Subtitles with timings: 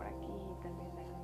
[0.00, 1.19] por aquí también hay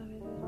[0.00, 0.39] over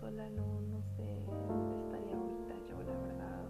[0.00, 1.04] sola no, no sé
[1.48, 3.44] dónde estaría ahorita yo, la verdad.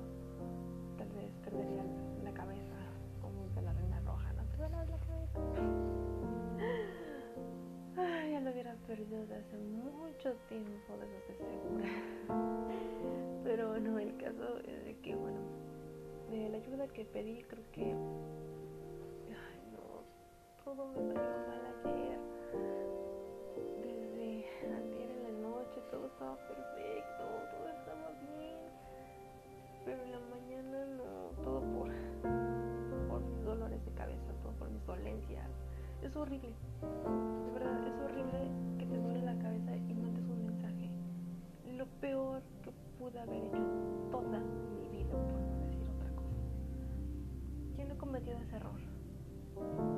[0.99, 1.85] Tal vez perdería
[2.25, 2.77] la cabeza
[3.21, 4.43] como de la reina roja, ¿no?
[4.45, 5.41] Te la cabeza.
[7.97, 11.89] Ay, ya lo hubiera perdido desde hace mucho tiempo, de eso estoy segura.
[13.45, 15.41] Pero no, el caso es de que, bueno,
[16.31, 17.95] de la ayuda que pedí, creo que.
[20.71, 22.21] Todo me salió mal ayer.
[25.91, 28.57] todo estaba perfecto, todo estaba bien.
[29.85, 31.91] Pero en la mañana no, todo por,
[33.09, 35.51] por mis dolores de cabeza, todo por mis dolencias.
[36.03, 40.89] Es horrible, de verdad, es horrible que te duele la cabeza y mandes un mensaje.
[41.77, 46.39] Lo peor que pude haber hecho en toda mi vida, por no decir otra cosa.
[47.75, 49.90] ¿Quién no cometido ese error?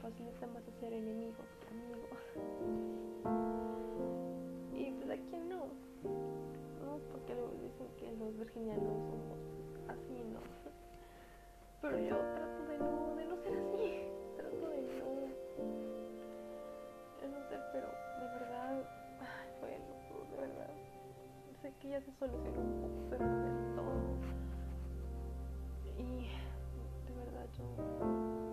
[0.00, 2.20] Facilita más hacer enemigos que amigos.
[4.72, 5.66] Y pues aquí no.
[6.84, 9.38] No, porque luego dicen que los virginianos somos
[9.88, 10.40] así, ¿no?
[11.82, 14.08] Pero yo trato de no, de no ser así.
[14.36, 15.10] Trato de no.
[17.20, 18.84] De no ser, pero de verdad.
[19.20, 19.84] Ay, bueno,
[20.30, 20.70] de verdad.
[21.62, 24.00] Sé que ya se solucionó un poco, pero del todo.
[25.98, 26.28] Y
[27.06, 28.49] de verdad yo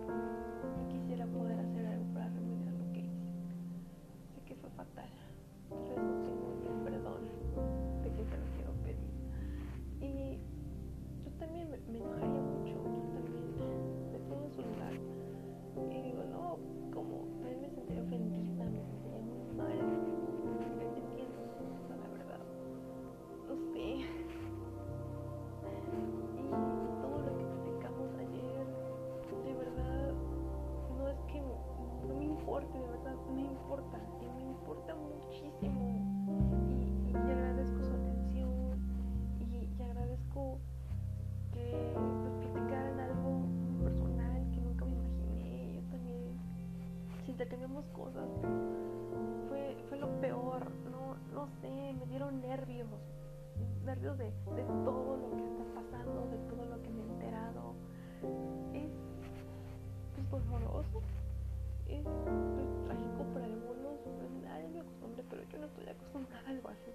[47.78, 48.28] tenemos cosas.
[49.48, 52.88] Fue, fue lo peor, no, no sé, me dieron nervios,
[53.84, 57.74] nervios de, de todo lo que está pasando, de todo lo que me he enterado.
[58.74, 58.90] Es
[60.30, 61.02] pues, doloroso,
[61.88, 63.98] es pues, trágico para algunos,
[64.44, 64.82] nadie me
[65.30, 66.92] pero yo no estoy acostumbrada a algo así.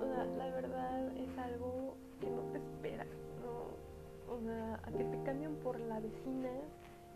[0.00, 3.04] O sea, la verdad es algo que no te espera,
[3.42, 4.34] ¿no?
[4.34, 6.50] O sea, a que te cambien por la vecina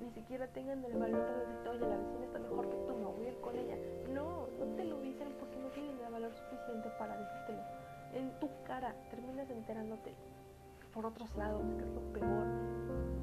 [0.01, 3.05] ni siquiera tengan el valor de decirte, oye, la vecina está mejor que tú, me
[3.05, 3.77] voy a ir con ella.
[4.13, 7.63] No, no te lo dicen porque no tienen el valor suficiente para decírtelo.
[8.13, 10.15] En tu cara terminas enterándote
[10.93, 12.47] por otros lados, que es lo peor.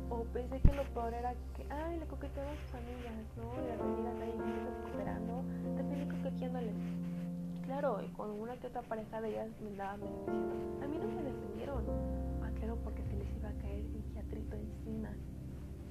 [0.10, 3.64] O pensé que lo peor era que, ay, le coqueteaba a sus amigas, ¿no?
[3.64, 4.40] Y las amigas ahí
[4.86, 5.44] esperando,
[5.76, 6.76] también coqueteándoles.
[7.66, 11.24] Claro, con una que otra pareja de ellas me andaba diciendo, a mí no me
[11.24, 11.84] defendieron.
[12.44, 15.10] Ah, claro, porque se les iba a caer psiquiatrito encima.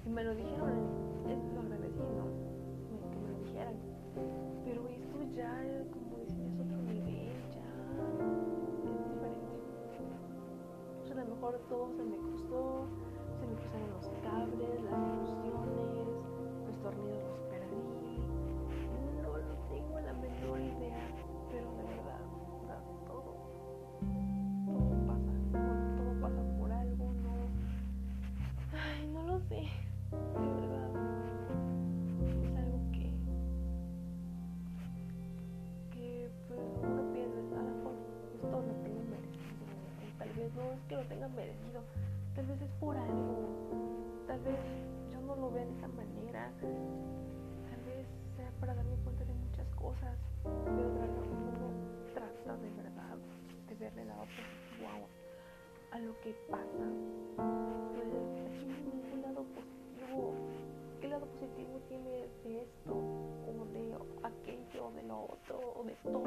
[0.04, 0.88] Y me lo dijeron,
[1.54, 2.02] lo agradecí,
[3.10, 3.76] que me lo dijeran.
[4.64, 9.54] Pero esto ya, como dicen, es otro nivel, ya es diferente.
[11.00, 12.86] O sea, a lo mejor todo se me cruzó,
[13.38, 16.08] se me cruzaron los cables, las ilusiones,
[16.66, 18.18] los tornillos los perdí.
[19.22, 20.98] No lo tengo la menor idea,
[42.34, 43.48] tal vez es por algo,
[44.26, 44.56] tal vez
[45.10, 49.66] yo no lo vea de esa manera, tal vez sea para darme cuenta de muchas
[49.76, 51.72] cosas, pero uno
[52.12, 53.16] trata de verdad
[53.68, 54.22] de verle positivo
[55.92, 56.86] a, lo que pasa,
[57.94, 58.06] pues
[59.12, 60.34] un lado positivo,
[61.00, 66.22] ¿qué lado positivo tiene de esto, o de aquello, de lo otro, o de todo?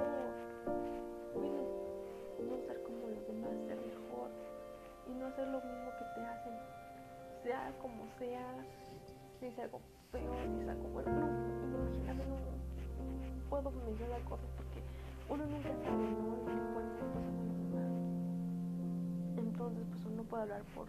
[1.35, 4.44] No ser como los demás, ser mejor
[5.07, 6.53] y no hacer lo mismo que te hacen,
[7.43, 8.55] sea como sea,
[9.39, 9.79] si es algo
[10.11, 14.81] peor, si es algo bueno, no, imagínate, no, no puedo mencionar cosas porque
[15.29, 16.35] uno nunca sabe, ¿no?
[16.35, 17.91] Lo que estar pasando los demás.
[19.37, 20.87] Entonces, pues uno puede hablar por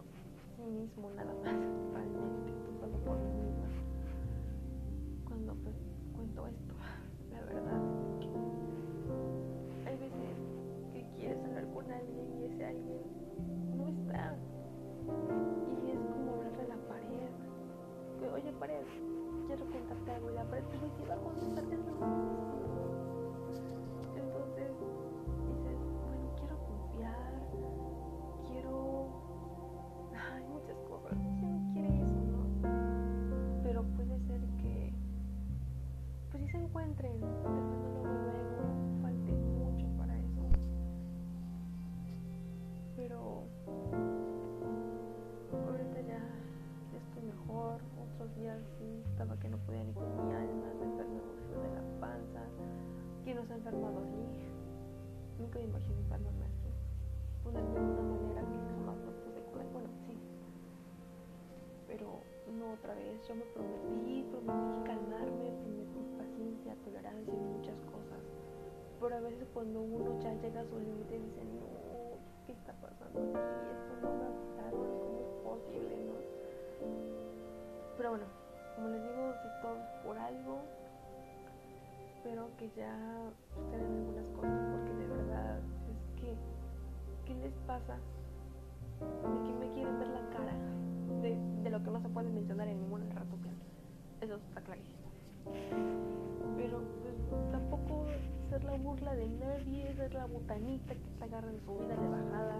[0.56, 1.44] sí mismo nada más,
[1.92, 3.68] realmente, solo por mí misma.
[5.26, 5.74] Cuando pues
[6.14, 6.65] cuento esto,
[20.82, 21.35] algo.
[21.35, 21.35] Y
[63.26, 68.22] Yo me prometí, prometí calmarme, prometí paciencia, tolerancia y muchas cosas.
[69.00, 71.66] Pero a veces cuando uno ya llega a su límite dice, no,
[72.46, 73.34] ¿qué está pasando aquí?
[73.74, 76.14] Esto no va a pasar, ¿cómo es posible, no?
[77.96, 78.26] Pero bueno,
[78.76, 80.58] como les digo, si todo por algo,
[82.14, 82.94] espero que ya
[83.54, 85.58] sucedan algunas cosas porque de verdad
[85.90, 86.36] es que,
[87.26, 87.98] ¿qué les pasa?
[89.00, 90.54] De que me quieren ver la cara
[91.22, 93.54] de lo que no se puede mencionar en ninguna red social.
[94.22, 95.12] Eso está clarísimo.
[96.56, 96.80] Pero
[97.28, 98.06] pues tampoco
[98.48, 102.08] ser la burla de nadie, ser la botanita que se agarra en su vida de
[102.08, 102.56] bajada,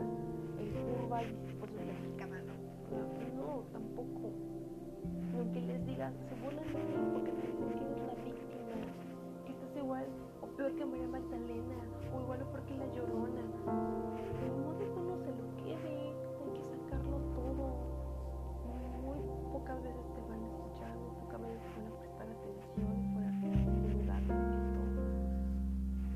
[0.60, 2.56] en curva y por su mexicana, no.
[3.36, 4.32] No, tampoco.
[5.32, 8.76] Y aunque les digan, se burlan de porque te dicen que eres la víctima,
[9.46, 10.06] que estás igual
[10.42, 11.78] o peor que María Magdalena,
[12.14, 13.42] o igual o peor que la llorona.
[13.64, 17.95] No que lo quede, hay que sacarlo todo.
[19.52, 23.28] Pocas veces te van a escuchar, pocas veces te van a prestar atención, van a
[23.88, 25.02] ayudarte en todo.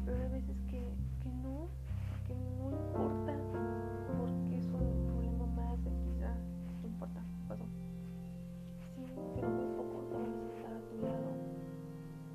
[0.04, 0.82] Pero hay veces que,
[1.22, 1.66] que no,
[2.26, 3.34] que no importa,
[4.18, 6.34] porque es un problema más de quizá,
[6.82, 7.64] no importa, pasó.
[8.94, 9.04] Sí,
[9.34, 11.30] pero muy pocos van a sentar a tu lado,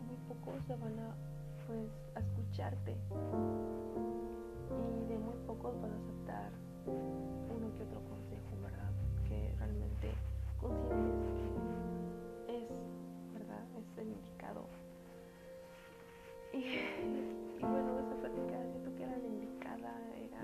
[0.08, 1.16] muy pocos se van a,
[1.68, 2.96] pues, a escucharte
[4.72, 6.52] y de muy pocos van a aceptar
[6.86, 8.92] uno que otro consejo, ¿verdad?
[9.28, 10.12] Que realmente
[12.48, 12.70] es,
[13.34, 13.64] ¿verdad?
[13.78, 14.66] Es el indicado.
[16.54, 20.42] Y, y bueno, esa plática siento que era la indicada, era...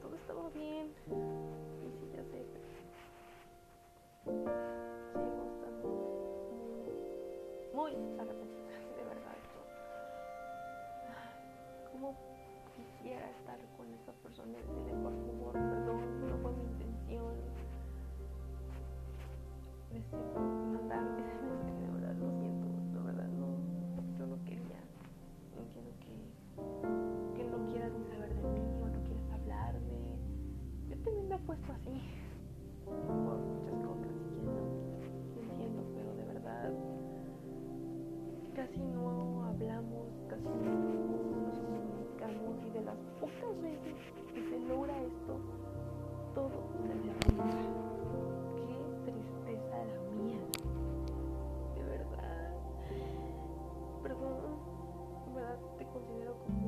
[0.00, 0.92] Todo estaba bien.
[1.06, 2.44] Y sí, ya sé.
[4.24, 5.88] Sigo estando
[7.74, 8.22] muy, muy
[8.96, 9.36] de verdad.
[9.52, 9.60] Yo,
[11.92, 12.16] ¿Cómo
[12.76, 15.12] quisiera estar con esa persona y decirle, por
[56.18, 56.61] 没有。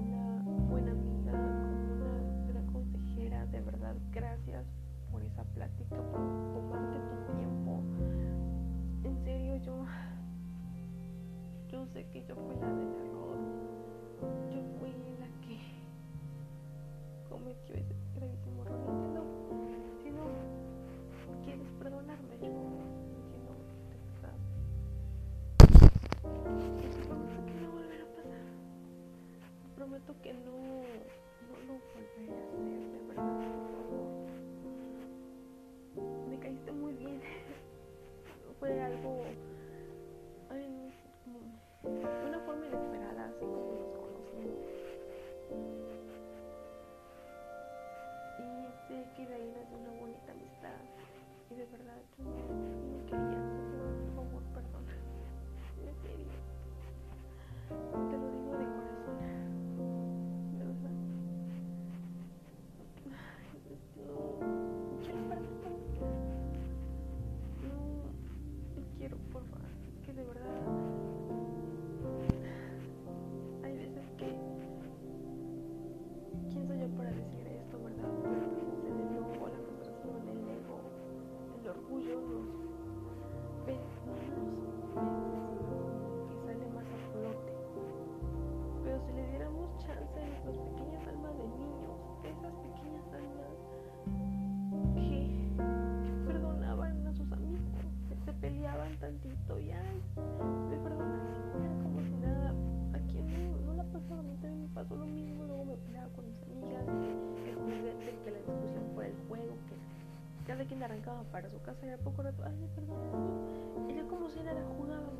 [110.64, 114.64] alguien arrancaba para su casa y al poco rato, ay, perdón, era como si nada
[114.78, 115.12] jugábamos.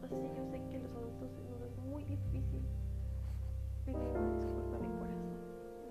[0.00, 1.30] Pues Así yo sé que los adultos
[1.68, 2.64] es muy difícil
[3.86, 5.36] una disculpa de corazón,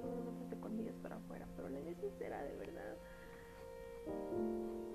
[0.01, 2.97] normalmente con millas para afuera, pero la idea sincera, de verdad.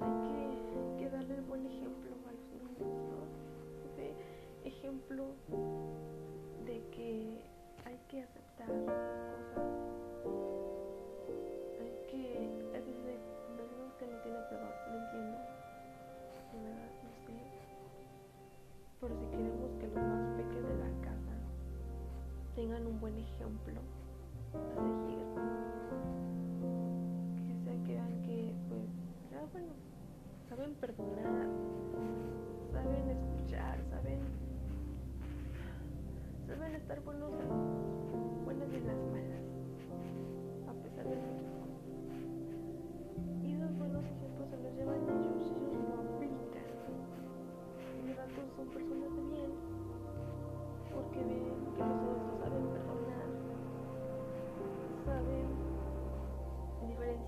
[0.00, 3.23] Hay que, darle el buen ejemplo a los niños, ¿no?
[4.64, 5.35] Ejemplo
[6.67, 7.41] de que
[7.85, 8.67] hay que aceptar
[9.55, 9.82] cosas.
[14.59, 15.51] te 那电脑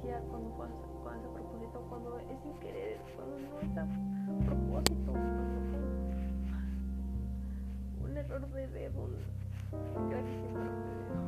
[0.05, 3.87] energía, cuando juegas con ese propósito, cuando es sin querer, cuando no es a
[4.45, 5.13] propósito,
[8.03, 9.09] un error de dedo,
[9.97, 11.23] un gravísimo error de dedo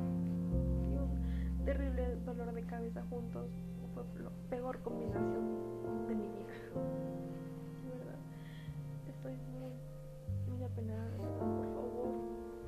[0.91, 3.47] y un terrible dolor de cabeza juntos
[3.95, 6.55] fue la peor combinación de mi vida.
[7.83, 8.21] De verdad,
[9.09, 9.73] estoy muy,
[10.53, 12.13] muy apenada, por favor,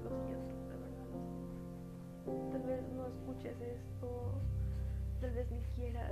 [0.04, 1.18] lo siento, de verdad, lo
[2.24, 2.52] siento.
[2.52, 4.08] Tal vez no escuches esto
[5.20, 6.10] tal vez ni quieras.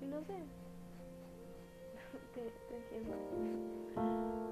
[0.00, 0.34] Y, y no sé,
[2.34, 4.51] te, te entiendo.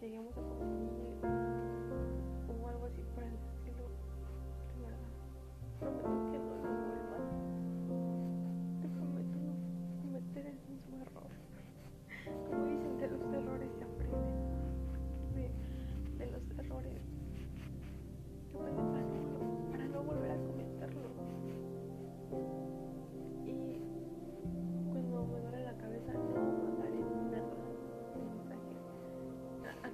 [0.00, 0.77] 되게 무섭거든요.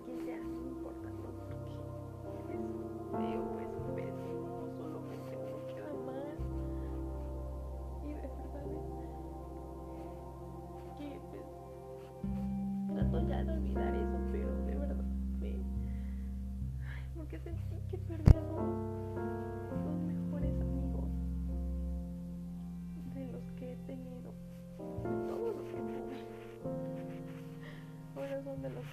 [0.06, 0.63] 谢谢。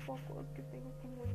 [0.06, 1.30] fuck was the thing